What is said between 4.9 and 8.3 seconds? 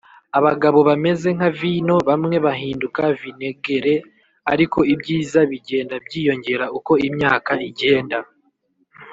ibyiza bigenda byiyongera uko imyaka igenda.